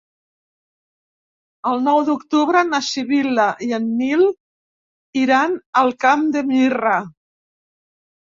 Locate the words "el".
1.71-1.83